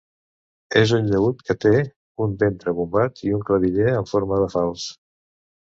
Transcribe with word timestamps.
És 0.79 0.93
un 0.99 1.11
llaüt 1.11 1.43
que 1.49 1.57
té 1.65 1.73
un 2.27 2.33
ventre 2.45 2.75
bombat 2.81 3.25
i 3.29 3.37
un 3.39 3.47
claviller 3.53 3.95
en 4.01 4.13
forma 4.15 4.45
de 4.47 4.51
falç. 4.57 4.93